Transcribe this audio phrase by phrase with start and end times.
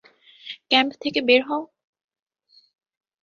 [0.71, 1.63] Camp থেকে বের হও!